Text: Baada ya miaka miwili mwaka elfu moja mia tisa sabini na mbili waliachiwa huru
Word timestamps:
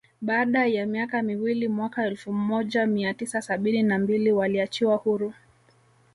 Baada 0.21 0.65
ya 0.65 0.85
miaka 0.85 1.21
miwili 1.23 1.67
mwaka 1.67 2.05
elfu 2.05 2.33
moja 2.33 2.85
mia 2.87 3.13
tisa 3.13 3.41
sabini 3.41 3.83
na 3.83 3.99
mbili 3.99 4.31
waliachiwa 4.31 4.95
huru 4.95 5.33